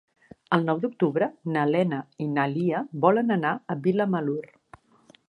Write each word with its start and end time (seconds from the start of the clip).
El 0.55 0.63
nou 0.69 0.79
d'octubre 0.85 1.27
na 1.57 1.65
Lena 1.73 1.99
i 2.25 2.29
na 2.39 2.45
Lia 2.55 2.81
volen 3.05 3.37
anar 3.39 3.55
a 3.75 3.77
Vilamalur. 3.89 4.41